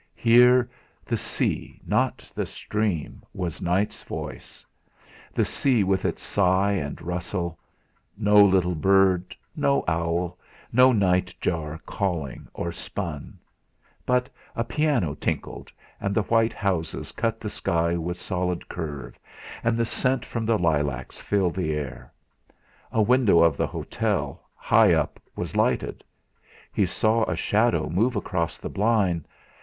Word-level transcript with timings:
Here 0.15 0.67
the 1.05 1.15
sea, 1.15 1.79
not 1.85 2.27
the 2.33 2.47
stream, 2.47 3.21
was 3.35 3.61
Night's 3.61 4.01
voice; 4.01 4.65
the 5.31 5.45
sea 5.45 5.83
with 5.83 6.05
its 6.05 6.23
sigh 6.23 6.71
and 6.71 6.99
rustle; 6.99 7.59
no 8.17 8.43
little 8.43 8.73
bird, 8.73 9.35
no 9.55 9.83
owl, 9.87 10.39
no 10.73 10.91
night 10.91 11.35
Jar 11.39 11.79
called 11.85 12.33
or 12.55 12.71
spun; 12.71 13.37
but 14.03 14.27
a 14.55 14.63
piano 14.63 15.13
tinkled, 15.13 15.71
and 15.99 16.15
the 16.15 16.23
white 16.23 16.53
houses 16.53 17.11
cut 17.11 17.39
the 17.39 17.47
sky 17.47 17.95
with 17.95 18.17
solid 18.17 18.67
curve, 18.67 19.19
and 19.63 19.77
the 19.77 19.85
scent 19.85 20.25
from 20.25 20.47
the 20.47 20.57
lilacs 20.57 21.19
filled 21.19 21.53
the 21.53 21.75
air. 21.75 22.11
A 22.91 23.03
window 23.03 23.37
of 23.43 23.55
the 23.55 23.67
hotel, 23.67 24.41
high 24.55 24.93
up, 24.95 25.19
was 25.35 25.55
lighted; 25.55 26.03
he 26.73 26.87
saw 26.87 27.23
a 27.29 27.35
shadow 27.35 27.87
move 27.87 28.15
across 28.15 28.57
the 28.57 28.67
blind. 28.67 29.27